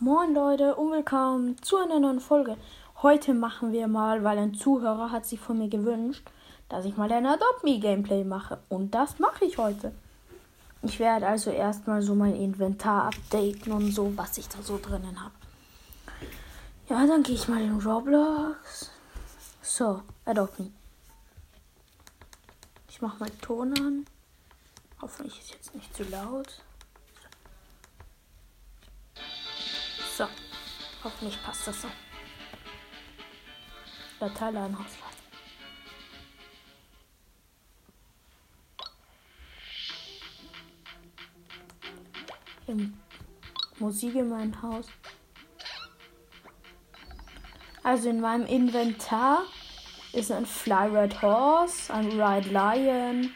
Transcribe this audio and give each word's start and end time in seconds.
Moin 0.00 0.32
Leute 0.32 0.76
und 0.76 0.92
willkommen 0.92 1.60
zu 1.60 1.76
einer 1.76 1.98
neuen 1.98 2.20
Folge. 2.20 2.56
Heute 3.02 3.34
machen 3.34 3.72
wir 3.72 3.88
mal, 3.88 4.22
weil 4.22 4.38
ein 4.38 4.54
Zuhörer 4.54 5.10
hat 5.10 5.26
sich 5.26 5.40
von 5.40 5.58
mir 5.58 5.66
gewünscht, 5.66 6.24
dass 6.68 6.84
ich 6.84 6.96
mal 6.96 7.10
ein 7.10 7.26
Adopt 7.26 7.64
Me 7.64 7.80
Gameplay 7.80 8.22
mache. 8.22 8.60
Und 8.68 8.94
das 8.94 9.18
mache 9.18 9.44
ich 9.44 9.58
heute. 9.58 9.90
Ich 10.82 11.00
werde 11.00 11.26
also 11.26 11.50
erstmal 11.50 12.00
so 12.00 12.14
mein 12.14 12.36
Inventar 12.36 13.06
updaten 13.06 13.72
und 13.72 13.90
so, 13.90 14.16
was 14.16 14.38
ich 14.38 14.48
da 14.48 14.62
so 14.62 14.78
drinnen 14.80 15.20
habe. 15.20 15.34
Ja, 16.88 17.04
dann 17.04 17.24
gehe 17.24 17.34
ich 17.34 17.48
mal 17.48 17.60
in 17.60 17.80
Roblox. 17.80 18.92
So, 19.62 20.02
Adopt 20.24 20.60
Me. 20.60 20.70
Ich 22.88 23.02
mache 23.02 23.18
mal 23.18 23.30
Ton 23.42 23.76
an. 23.80 24.06
Hoffentlich 25.02 25.40
ist 25.40 25.50
jetzt 25.50 25.74
nicht 25.74 25.92
zu 25.92 26.04
laut. 26.04 26.62
Hoffentlich 31.04 31.42
passt 31.42 31.66
das 31.66 31.82
so. 31.82 31.88
Dateiladen 34.20 34.74
auslassen. 34.74 35.18
Im 42.66 42.98
Musik 43.78 44.14
in 44.16 44.28
meinem 44.28 44.60
Haus. 44.60 44.86
Also 47.82 48.10
in 48.10 48.20
meinem 48.20 48.44
Inventar 48.44 49.44
ist 50.12 50.32
ein 50.32 50.44
Fly 50.44 50.88
Red 50.88 51.22
Horse, 51.22 51.94
ein 51.94 52.20
Ride 52.20 52.50
Lion, 52.50 53.30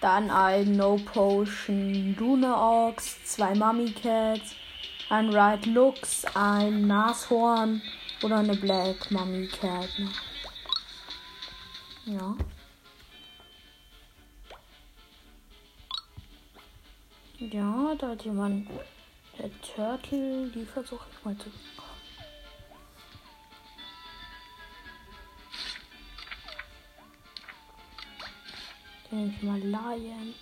dann 0.00 0.30
ein 0.30 0.76
No 0.76 0.96
Potion 0.96 2.16
Luna 2.18 2.88
Ox, 2.88 3.22
zwei 3.24 3.54
Mummy 3.54 3.92
Cats, 3.92 4.56
ein 5.12 5.28
Ride 5.28 5.68
Lux, 5.68 6.24
ein 6.34 6.86
Nashorn 6.86 7.82
oder 8.22 8.38
eine 8.38 8.56
Black 8.56 9.10
Mummy 9.10 9.46
Cat. 9.46 9.90
Ja. 12.06 12.34
Ja, 17.38 17.94
da 17.98 18.08
hat 18.08 18.24
jemand 18.24 18.70
der 19.38 19.50
Turtle, 19.60 20.48
die 20.48 20.64
versuche 20.64 21.04
ich 21.12 21.24
mal 21.26 21.36
zu 21.36 21.50
Den 29.10 29.18
nehme 29.18 29.34
ich 29.36 29.42
mal 29.42 29.58
Lion. 29.60 30.34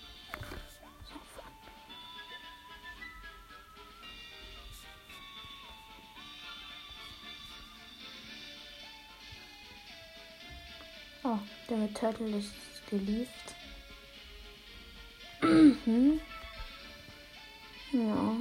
Oh, 11.32 11.38
der 11.68 11.94
Turtle 11.94 12.38
ist 12.38 12.52
geliebt. 12.88 13.28
Mhm. 15.40 16.20
Ja. 17.92 18.36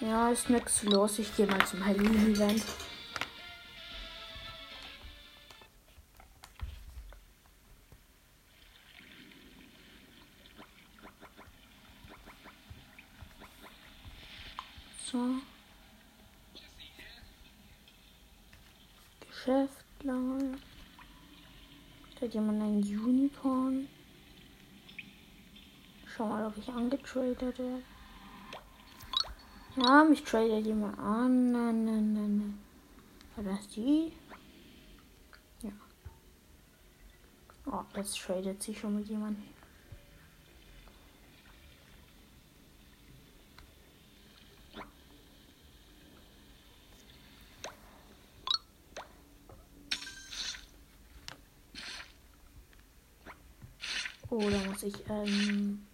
Ja, 0.00 0.30
ist 0.30 0.48
nichts 0.48 0.84
los. 0.84 1.18
Ich 1.18 1.34
gehe 1.34 1.46
mal 1.46 1.66
zum 1.66 1.84
Halloween-Event. 1.84 2.62
So. 15.10 15.16
Geschäftler. 19.20 20.38
Da 22.14 22.26
hat 22.26 22.34
jemand 22.34 22.60
ein 22.60 22.82
Unicorn. 22.82 23.88
Schau 26.06 26.26
mal, 26.26 26.46
ob 26.46 26.58
ich 26.58 26.68
angetradet 26.68 27.40
werde. 27.40 27.82
Ja, 29.76 30.04
mich 30.04 30.22
tradet 30.24 30.66
jemand 30.66 30.98
an. 30.98 31.52
Nein, 31.52 31.84
nein, 31.86 32.12
nein, 32.12 32.38
nein. 32.38 32.58
War 33.36 33.44
das 33.44 33.66
die? 33.68 34.12
Ja. 35.62 35.70
Oh, 37.64 37.84
jetzt 37.96 38.20
tradet 38.20 38.62
sie 38.62 38.74
schon 38.74 38.96
mit 38.96 39.08
jemandem. 39.08 39.42
Oh, 54.78 54.80
da 54.80 54.82
muss 54.82 54.82
ich, 54.82 55.10
ähm, 55.10 55.86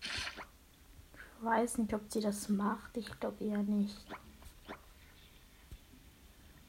ich 0.00 1.44
weiß 1.44 1.78
nicht, 1.78 1.94
ob 1.94 2.10
sie 2.10 2.20
das 2.20 2.48
macht. 2.48 2.96
Ich 2.96 3.08
glaube 3.20 3.44
eher 3.44 3.58
nicht. 3.58 3.96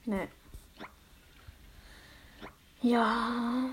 Ne. 0.05 0.27
Ja. 2.81 3.69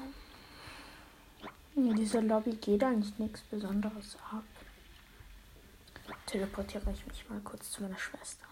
In 1.74 1.94
dieser 1.96 2.22
Lobby 2.22 2.52
geht 2.56 2.84
eigentlich 2.84 3.18
nichts 3.18 3.40
Besonderes 3.42 4.16
ab. 4.30 4.44
Teleportiere 6.26 6.92
ich 6.92 7.06
mich 7.06 7.28
mal 7.28 7.40
kurz 7.40 7.72
zu 7.72 7.82
meiner 7.82 7.98
Schwester. 7.98 8.46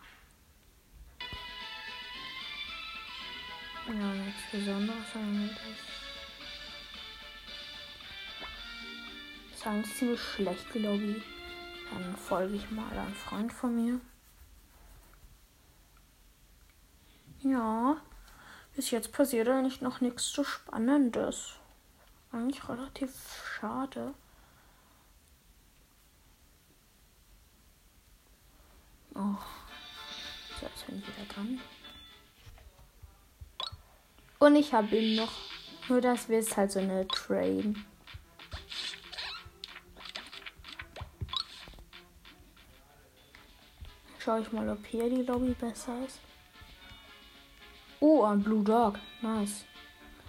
Ja, 3.87 4.15
nichts 4.15 4.43
Besonderes 4.51 5.15
eigentlich. 5.15 6.08
Ist 9.59 9.67
eigentlich 9.67 9.97
ziemlich 9.97 10.23
schlecht, 10.23 10.73
die 10.73 10.79
Lobby. 10.79 11.21
Dann 11.91 12.17
folge 12.17 12.55
ich 12.55 12.71
mal 12.71 12.97
einem 12.97 13.13
Freund 13.13 13.53
von 13.53 13.75
mir. 13.75 14.01
Ja, 17.41 17.97
bis 18.77 18.93
jetzt 18.93 19.11
passiert 19.11 19.49
eigentlich 19.49 19.81
noch 19.81 20.01
nichts 20.01 20.33
so 20.33 20.45
Spannendes. 20.45 21.55
Eigentlich 22.31 22.69
relativ 22.69 23.11
schade. 23.59 24.15
Oh, 29.17 29.35
so, 30.61 30.67
bin 30.87 31.01
ich 31.01 31.09
wieder 31.09 31.35
dran. 31.35 31.61
Und 34.39 34.55
ich 34.55 34.73
habe 34.73 34.97
ihn 34.97 35.17
noch. 35.17 35.33
Nur, 35.89 36.01
dass 36.01 36.29
wir 36.29 36.39
es 36.39 36.57
halt 36.57 36.71
so 36.71 36.79
eine 36.79 37.09
Train. 37.09 37.85
Schau 44.29 44.41
ich 44.41 44.53
mal, 44.53 44.69
ob 44.69 44.85
hier 44.85 45.09
die 45.09 45.23
Lobby 45.23 45.55
besser 45.55 46.05
ist. 46.05 46.21
Oh, 47.99 48.25
ein 48.25 48.43
Blue 48.43 48.63
Dog. 48.63 48.99
Nice. 49.23 49.65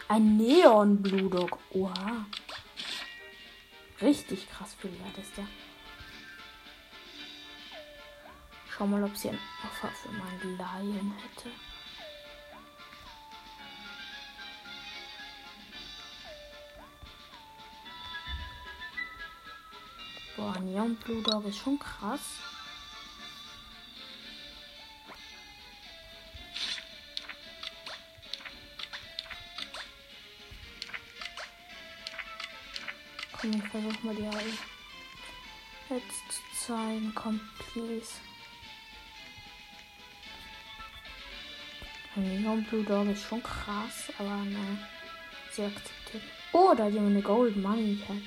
Ein 0.08 0.38
Neon 0.38 1.02
Blue 1.02 1.30
Dog. 1.30 1.60
Oha. 1.72 2.26
Richtig 4.02 4.50
krass 4.50 4.74
viel 4.76 4.98
wert 5.02 5.18
ist 5.18 5.36
der. 5.36 5.46
Schau 8.70 8.88
mal, 8.88 9.04
ob 9.04 9.18
sie 9.18 9.32
ein 9.32 9.40
Offer 9.66 9.90
für 9.90 10.12
meinen 10.14 10.58
Lion 10.58 11.14
hätte. 11.18 11.50
Boah, 20.38 20.58
Neon 20.62 20.96
Blue 20.96 21.22
Dog 21.22 21.44
ist 21.44 21.58
schon 21.58 21.78
krass. 21.78 22.40
Ich 33.44 33.64
versuch 33.70 34.04
mal 34.04 34.16
die 34.16 34.28
alle 34.28 34.54
jetzt 35.90 36.32
zu 36.32 36.66
zeigen. 36.68 37.12
Komm, 37.16 37.40
please. 37.72 38.12
Neon 42.16 42.64
Blue 42.66 42.84
Dog 42.84 43.08
ist 43.08 43.24
schon 43.24 43.42
krass, 43.42 44.12
aber 44.18 44.36
ne, 44.44 44.78
sie 45.52 45.64
akzeptiert. 45.64 46.24
Oh, 46.52 46.74
da 46.76 46.86
hat 46.86 46.94
jemand 46.94 47.12
eine 47.12 47.22
Gold 47.22 47.56
Money 47.56 47.98
Cat. 48.06 48.18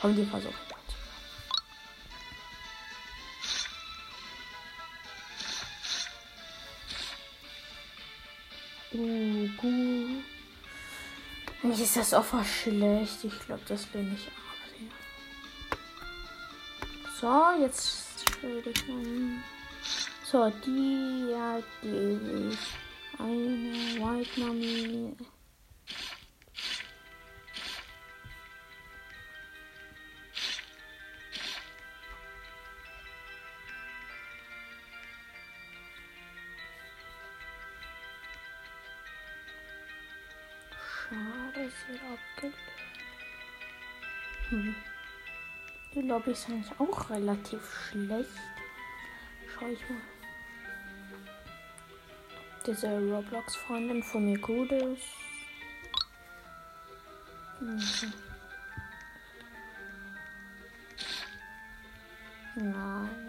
Komm, 0.00 0.16
die 0.16 0.24
versuchen. 0.24 0.54
Uh, 8.90 9.48
gut. 9.58 10.24
Eigentlich 11.62 11.80
ist 11.82 11.96
das 11.96 12.14
Offer 12.14 12.42
schlecht. 12.44 13.22
Ich 13.22 13.38
glaube, 13.46 13.62
das 13.68 13.86
lehne 13.92 14.14
ich 14.14 14.26
ab. 14.26 14.47
So, 17.20 17.50
jetzt 17.60 18.20
stelle 18.20 18.62
ich 18.70 18.86
mal. 18.86 19.42
So, 20.22 20.52
die, 20.64 21.30
ja, 21.32 21.60
die 21.82 22.52
ist 22.52 22.58
eine 23.18 23.72
White 23.98 24.38
Mummy. 24.38 25.16
Schade, 41.08 41.68
sie 41.68 41.92
wird 41.92 42.02
abgelehnt. 42.04 42.54
Hm. 44.50 44.87
Die 45.98 46.06
Lobby 46.06 46.30
ist 46.30 46.48
eigentlich 46.48 46.70
auch 46.78 47.10
relativ 47.10 47.60
schlecht. 47.74 48.30
Schau 49.52 49.66
ich 49.66 49.80
mal. 49.90 49.98
Diese 52.64 52.86
Roblox-Freundin 52.86 54.04
von 54.04 54.24
mir 54.24 54.38
gut 54.38 54.70
ist. 54.70 55.02
Mhm. 57.60 58.12
Nein. 62.54 63.27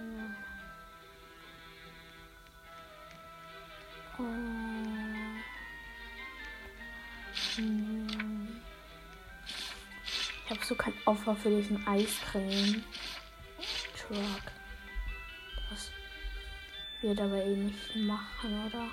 Ich 10.49 10.55
habe 10.55 10.65
so 10.65 10.73
kein 10.73 10.93
Opfer 11.05 11.35
für 11.35 11.51
diesen 11.51 11.85
Eiscreme. 11.85 12.83
Truck. 13.95 14.41
Das 15.69 15.91
wird 17.03 17.21
aber 17.21 17.43
eh 17.43 17.55
nicht 17.55 17.95
machen, 17.97 18.65
oder? 18.65 18.87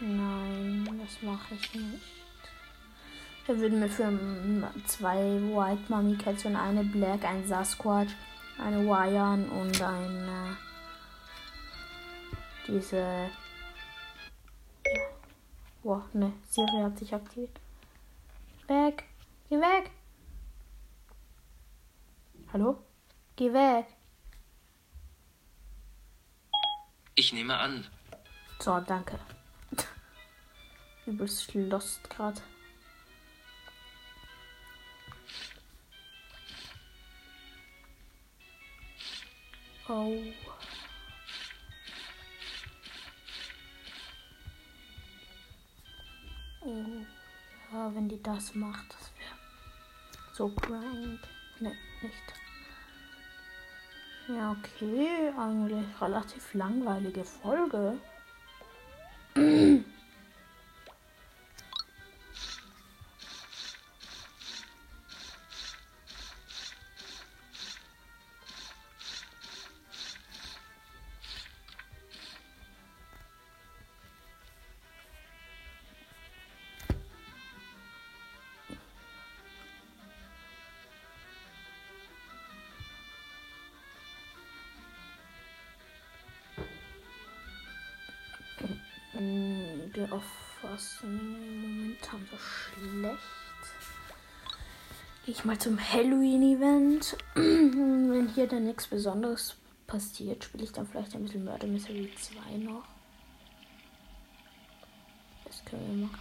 Nein, 0.00 1.00
das 1.00 1.22
mache 1.22 1.54
ich 1.54 1.74
nicht. 1.74 2.02
Wir 3.46 3.56
würden 3.60 3.78
mir 3.78 3.88
für 3.88 4.12
zwei 4.86 5.14
White 5.14 5.84
Mummy 5.88 6.16
Cats 6.16 6.44
und 6.44 6.56
eine 6.56 6.82
Black, 6.82 7.24
ein 7.24 7.46
Sasquatch, 7.46 8.10
eine 8.58 8.84
Wyan 8.84 9.48
und 9.48 9.80
eine 9.80 10.56
diese 12.66 13.30
Boah, 15.84 16.04
ne, 16.14 16.32
Siri 16.48 16.82
hat 16.82 16.98
sich 16.98 17.14
aktiviert. 17.14 17.60
Weg. 18.66 19.09
Geh 19.50 19.60
weg. 19.60 19.90
Hallo? 22.52 22.84
Geh 23.34 23.52
weg. 23.52 23.86
Ich 27.16 27.32
nehme 27.32 27.58
an. 27.58 27.84
So, 28.60 28.78
danke. 28.78 29.18
Übelst 31.04 31.52
lost 31.54 32.08
gerade. 32.08 32.40
Oh. 39.88 40.22
Oh. 46.60 46.84
Ja, 47.72 47.94
wenn 47.94 48.08
die 48.08 48.22
das 48.22 48.54
macht, 48.54 48.92
das 48.92 49.10
wäre 49.18 49.39
so 50.40 50.48
prank. 50.48 51.20
Ne, 51.58 51.72
nicht. 52.00 52.26
Ja, 54.28 54.52
okay. 54.52 55.30
Eigentlich 55.38 55.84
relativ 56.00 56.54
langweilige 56.54 57.24
Folge. 57.24 57.98
Die 89.20 90.06
Auffassung 90.10 91.60
momentan 91.60 92.26
so 92.30 92.38
schlecht. 92.38 93.18
Gehe 95.26 95.34
ich 95.34 95.44
mal 95.44 95.58
zum 95.58 95.78
Halloween-Event. 95.78 97.18
Wenn 97.34 98.28
hier 98.34 98.46
dann 98.46 98.64
nichts 98.64 98.86
Besonderes 98.86 99.56
passiert, 99.86 100.44
spiele 100.44 100.64
ich 100.64 100.72
dann 100.72 100.86
vielleicht 100.86 101.14
ein 101.14 101.24
bisschen 101.24 101.44
Murder 101.44 101.66
Mystery 101.66 102.10
2 102.16 102.56
noch. 102.56 102.84
Das 105.44 105.62
können 105.66 105.86
wir 105.86 106.06
machen. 106.06 106.20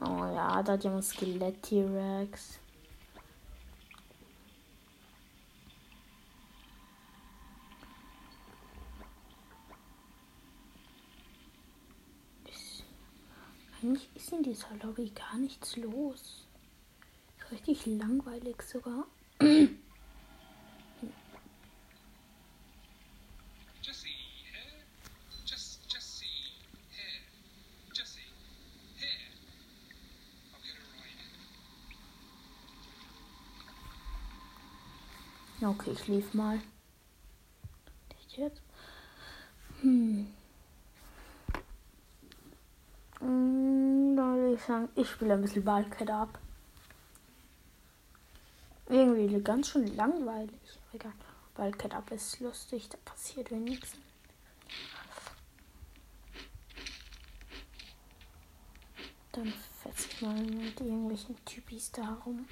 Oh 0.00 0.34
ja, 0.34 0.60
da 0.64 0.72
hat 0.72 0.82
jemand 0.82 1.04
Skelett-T-Rex. 1.04 2.58
Eigentlich 13.82 14.08
ist 14.14 14.31
in 14.42 14.52
dieser 14.52 14.74
Lobby 14.82 15.10
gar 15.10 15.38
nichts 15.38 15.76
los. 15.76 16.48
Richtig 17.52 17.86
langweilig 17.86 18.60
sogar. 18.62 19.06
Okay, 35.64 35.92
ich 35.92 36.08
lief 36.08 36.34
mal. 36.34 36.60
Nicht 38.16 38.36
jetzt. 38.36 38.62
Hm. 39.80 40.26
Hm, 43.22 44.16
da 44.16 44.34
würde 44.34 44.50
ich 44.62 44.68
sagen, 44.68 44.88
ich 44.94 45.10
spiele 45.10 45.34
ein 45.34 45.42
bisschen 45.42 45.64
Ballcat 45.64 46.08
ab. 46.10 46.38
Irgendwie 48.88 49.42
ganz 49.42 49.68
schön 49.68 49.96
langweilig. 49.96 50.78
Egal. 50.92 51.12
Ballcat 51.54 51.94
ab 51.94 52.10
ist 52.12 52.38
lustig, 52.40 52.88
da 52.88 52.98
passiert 53.04 53.50
wenigstens. 53.50 54.00
Dann 59.32 59.52
fetze 59.82 60.08
ich 60.10 60.22
mal 60.22 60.34
mit 60.34 60.80
irgendwelchen 60.80 61.42
Typis 61.44 61.90
da 61.90 62.20
rum. 62.24 62.46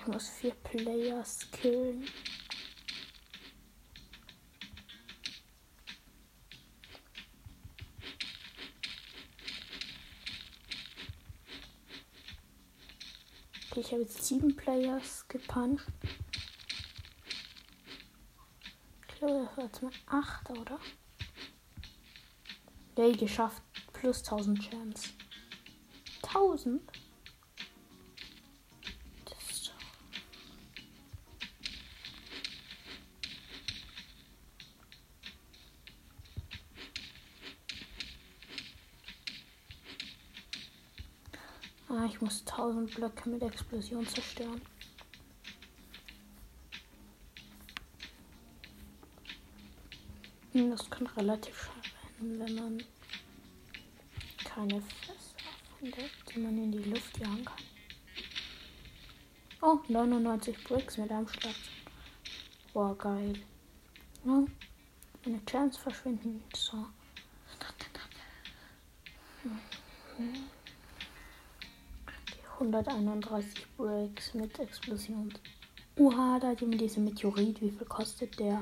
Ich 0.00 0.06
muss 0.06 0.28
vier 0.28 0.54
Players 0.70 1.50
killen. 1.50 2.06
Okay, 13.68 13.80
ich 13.80 13.90
habe 13.90 14.02
jetzt 14.02 14.24
sieben 14.24 14.54
Players 14.54 15.26
gepuncht. 15.26 15.88
Ich 19.08 19.14
glaube, 19.16 19.48
das 19.48 19.56
war 19.56 19.64
jetzt 19.64 19.82
mal 19.82 19.92
acht, 20.06 20.50
oder? 20.50 20.78
Yay, 22.96 23.16
geschafft. 23.16 23.62
Plus 23.92 24.18
1000 24.18 24.70
Chance. 24.70 25.08
1000? 26.22 26.99
Ah, 41.92 42.04
ich 42.06 42.20
muss 42.20 42.44
1000 42.46 42.94
Blöcke 42.94 43.28
mit 43.28 43.42
Explosion 43.42 44.06
zerstören. 44.06 44.62
Hm, 50.52 50.70
Das 50.70 50.88
kann 50.88 51.08
relativ 51.08 51.56
schnell 52.20 52.38
werden, 52.38 52.38
wenn 52.38 52.54
man 52.54 52.84
keine 54.44 54.80
Fässer 54.80 55.50
findet, 55.80 56.10
die 56.32 56.38
man 56.38 56.56
in 56.58 56.70
die 56.70 56.78
Luft 56.90 57.18
jagen 57.18 57.44
kann. 57.44 57.64
Oh, 59.60 59.80
99 59.88 60.62
Bricks 60.62 60.96
mit 60.96 61.10
einem 61.10 61.26
Schlag. 61.26 61.56
Boah, 62.72 62.96
geil. 62.96 63.34
Ja, 64.24 64.44
meine 65.24 65.44
Chance 65.44 65.80
verschwinden. 65.80 66.44
So. 66.54 66.86
Die 70.18 70.59
131 72.60 73.66
Bricks 73.78 74.34
mit 74.34 74.58
Explosion. 74.58 75.32
Uha, 75.96 76.38
da 76.38 76.48
hat 76.48 76.60
jemand 76.60 76.82
diese 76.82 77.00
Meteorit. 77.00 77.58
Wie 77.62 77.70
viel 77.70 77.86
kostet 77.86 78.38
der? 78.38 78.60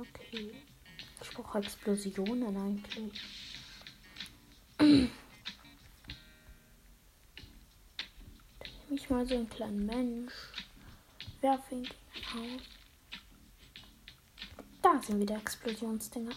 Okay. 0.00 0.50
Ich 1.20 1.30
brauche 1.30 1.58
Explosionen 1.58 2.56
eigentlich. 2.56 3.20
Ich 8.90 9.08
mal 9.08 9.24
so 9.24 9.36
einen 9.36 9.48
kleinen 9.48 9.86
Mensch. 9.86 10.32
Gegen 11.42 11.52
ein 11.74 12.34
Haus. 12.34 12.62
Da 14.80 15.02
sind 15.02 15.20
wieder 15.20 15.36
Explosionsdinger. 15.36 16.36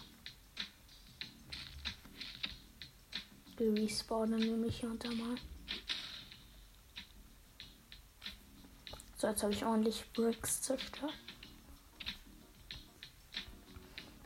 Die 3.60 3.66
respawnen 3.66 4.40
nämlich 4.40 4.80
hier 4.80 4.90
unter 4.90 5.12
mal. 5.14 5.36
So, 9.18 9.28
jetzt 9.28 9.44
habe 9.44 9.54
ich 9.54 9.64
ordentlich 9.64 10.04
Bricks 10.14 10.64
zerstört. 10.64 11.14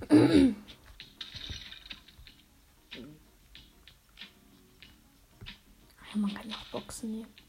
Man 6.16 6.34
kann 6.34 6.54
auch 6.54 6.66
Boxen 6.72 7.12
nehmen. 7.12 7.49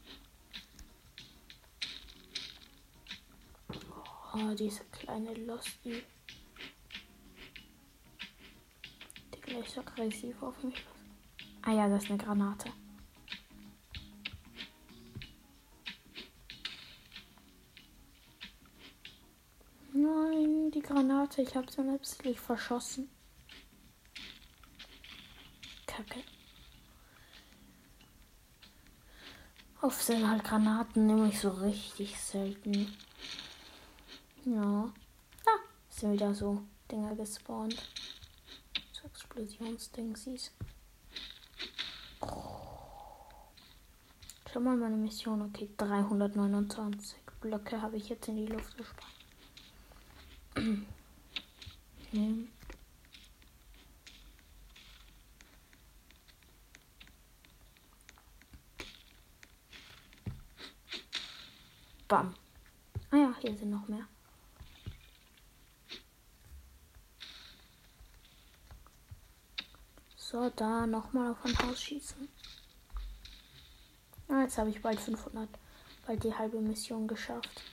Oh, 4.33 4.53
diese 4.55 4.85
kleine 4.85 5.33
Losty. 5.33 6.03
Die 9.33 9.41
gleich 9.41 9.69
so 9.69 9.81
aggressiv 9.81 10.41
auf 10.41 10.63
mich. 10.63 10.85
Ah 11.63 11.73
ja, 11.73 11.89
das 11.89 12.03
ist 12.03 12.09
eine 12.09 12.17
Granate. 12.17 12.71
Nein, 19.93 20.71
die 20.71 20.81
Granate. 20.81 21.41
Ich 21.41 21.53
habe 21.55 21.69
sie 21.69 21.81
letztlich 21.81 22.39
verschossen. 22.39 23.09
Kacke. 25.85 26.23
Oft 29.81 30.01
sind 30.01 30.25
halt 30.29 30.45
Granaten 30.45 31.07
nämlich 31.07 31.37
so 31.37 31.49
richtig 31.49 32.17
selten. 32.17 32.95
Ja. 34.45 34.91
Ah, 35.45 35.59
sind 35.87 36.13
wieder 36.13 36.33
so 36.33 36.63
Dinger 36.91 37.15
gespawnt. 37.15 37.89
So 38.91 39.07
Explosionsdingsies. 39.07 40.51
Schau 44.51 44.59
mal 44.59 44.75
meine 44.75 44.97
Mission. 44.97 45.43
Okay, 45.43 45.69
329 45.77 47.19
Blöcke 47.39 47.81
habe 47.81 47.97
ich 47.97 48.09
jetzt 48.09 48.27
in 48.29 48.37
die 48.37 48.47
Luft 48.47 48.75
gespannt. 48.75 49.13
Nehmen. 52.11 52.51
Bam. 62.07 62.33
Ah 63.11 63.15
ja, 63.15 63.35
hier 63.39 63.55
sind 63.55 63.69
noch 63.69 63.87
mehr. 63.87 64.07
So, 70.31 70.49
da 70.55 70.87
nochmal 70.87 71.31
auf 71.31 71.43
ein 71.43 71.57
Haus 71.57 71.81
schießen. 71.81 72.29
Ah, 74.29 74.43
jetzt 74.43 74.57
habe 74.57 74.69
ich 74.69 74.81
bald 74.81 74.97
500, 74.97 75.49
bald 76.07 76.23
die 76.23 76.33
halbe 76.33 76.61
Mission 76.61 77.05
geschafft. 77.05 77.63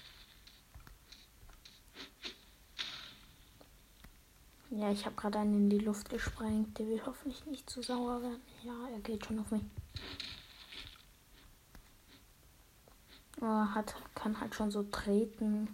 Ja, 4.70 4.90
ich 4.90 5.06
habe 5.06 5.14
gerade 5.14 5.38
einen 5.38 5.54
in 5.54 5.70
die 5.70 5.78
Luft 5.78 6.10
gesprengt. 6.10 6.76
Der 6.80 6.88
wird 6.88 7.06
hoffentlich 7.06 7.46
nicht 7.46 7.70
zu 7.70 7.80
sauer 7.80 8.22
werden. 8.22 8.42
Ja, 8.64 8.88
er 8.92 9.00
geht 9.00 9.24
schon 9.24 9.38
auf 9.38 9.52
mich. 9.52 9.62
Oh, 13.40 13.46
hat, 13.46 13.94
kann 14.16 14.40
halt 14.40 14.52
schon 14.56 14.72
so 14.72 14.82
treten. 14.82 15.68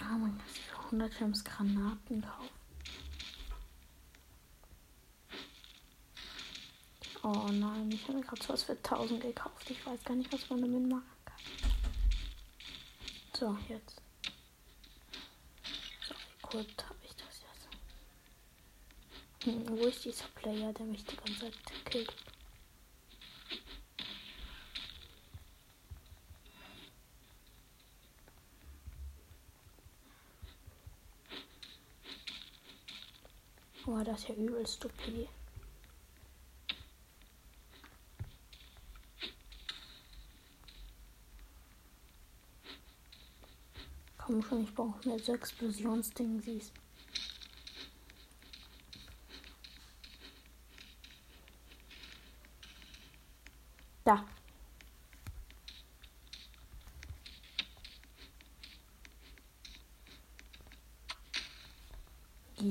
Ah, 0.00 0.18
man 0.18 0.36
kann 0.36 0.48
sich 0.48 0.60
für 0.60 0.76
100 1.04 1.18
Gems 1.18 1.44
Granaten 1.44 2.22
kaufen. 2.22 2.48
Oh 7.22 7.48
nein, 7.50 7.90
ich 7.90 8.08
habe 8.08 8.20
gerade 8.20 8.48
was 8.48 8.62
für 8.62 8.72
1000 8.72 9.20
gekauft. 9.22 9.70
Ich 9.70 9.84
weiß 9.84 10.02
gar 10.04 10.14
nicht, 10.14 10.32
was 10.32 10.48
man 10.50 10.62
damit 10.62 10.88
machen 10.88 11.04
kann. 11.24 11.38
So, 13.34 13.58
jetzt. 13.68 14.00
So, 16.06 16.14
gut 16.42 16.84
habe 16.84 16.98
ich 17.02 17.14
das 17.16 17.40
jetzt? 17.42 17.68
Hm, 19.44 19.68
wo 19.68 19.86
ist 19.86 20.04
dieser 20.04 20.28
Player, 20.34 20.72
der 20.72 20.86
mich 20.86 21.04
die 21.04 21.16
ganze 21.16 21.40
Zeit 21.40 21.84
killt? 21.86 22.14
Oh, 33.86 34.02
das 34.02 34.20
ist 34.20 34.28
ja 34.28 34.34
übelst 34.34 34.76
stupide. 34.76 35.28
Komm 44.16 44.42
schon, 44.42 44.64
ich 44.64 44.74
brauche 44.74 45.06
mehr 45.06 45.18
so 45.18 45.34
Explosionsdingsies. 45.34 46.72
Da. 54.04 54.24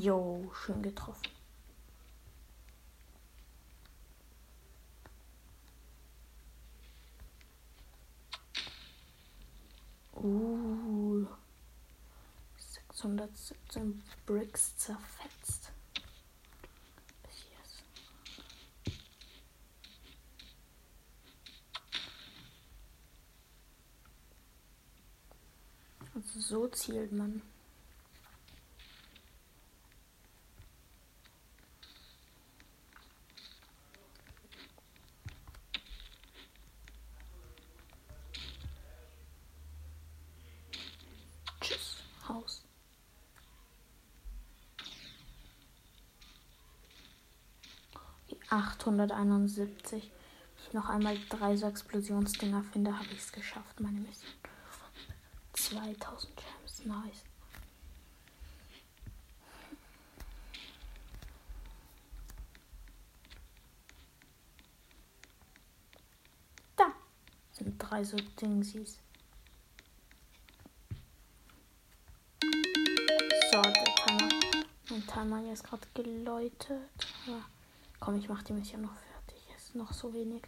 Jo, 0.03 0.51
schön 0.53 0.81
getroffen. 0.83 1.29
Uh. 10.13 11.25
617 12.57 14.03
Bricks 14.25 14.75
zerfetzt. 14.75 15.71
Jetzt. 17.23 17.83
Also 26.13 26.39
so 26.41 26.67
zielt 26.67 27.13
man. 27.13 27.41
Tschüss, 41.61 42.03
Haus. 42.27 42.63
871. 48.53 49.91
Wenn 49.91 50.67
ich 50.67 50.73
noch 50.73 50.89
einmal 50.89 51.17
drei 51.29 51.57
so 51.57 51.67
Explosionsdinger 51.67 52.63
finde, 52.71 52.95
habe 52.95 53.07
ich 53.11 53.19
es 53.19 53.31
geschafft, 53.31 53.79
meine 53.79 53.99
Mission. 53.99 54.29
2000 55.53 56.35
Gems, 56.35 56.85
nice. 56.85 57.23
Da 66.75 66.91
sind 67.53 67.75
drei 67.79 68.03
so 68.03 68.17
Dingsies. 68.39 68.99
So, 73.51 73.61
der 73.61 73.95
Timer. 73.95 74.29
Mein 74.89 75.07
Timer 75.07 75.51
ist 75.51 75.63
gerade 75.63 75.87
geläutet. 75.93 76.89
Ja. 77.25 77.43
Komm, 78.03 78.15
ich 78.15 78.27
mache 78.27 78.43
die 78.43 78.51
Mission 78.51 78.81
noch 78.81 78.97
fertig. 78.97 79.41
Ist 79.55 79.75
noch 79.75 79.93
so 79.93 80.13
wenig. 80.13 80.43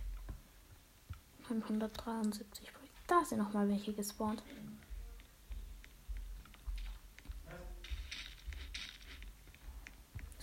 973. 1.48 2.70
Da 3.08 3.24
sind 3.24 3.38
noch 3.38 3.54
mal 3.54 3.70
welche 3.70 3.94
gespawnt. 3.94 4.44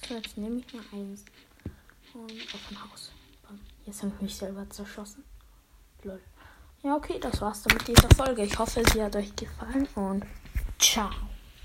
So, 0.09 0.15
jetzt 0.15 0.39
nehme 0.39 0.61
ich 0.61 0.73
mal 0.73 0.85
eins. 0.91 1.27
Und 2.15 2.33
auf 2.55 2.71
ein 2.71 2.91
Haus. 2.91 3.13
Jetzt 3.85 4.03
habe 4.03 4.13
ich 4.15 4.23
mich 4.23 4.35
selber 4.35 4.71
zerschossen. 4.71 5.23
Lol. 6.05 6.23
Ja, 6.83 6.97
okay, 6.97 7.19
das 7.21 7.43
war's 7.43 7.63
dann 7.63 7.77
mit 7.77 7.89
dieser 7.89 8.09
Folge. 8.17 8.43
Ich 8.43 8.59
hoffe, 8.59 8.83
sie 8.91 9.03
hat 9.03 9.15
euch 9.17 9.37
gefallen 9.37 9.87
und 9.97 10.25
ciao. 10.79 11.11